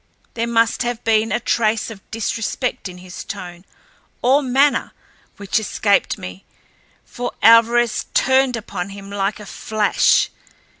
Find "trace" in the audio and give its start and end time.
1.39-1.91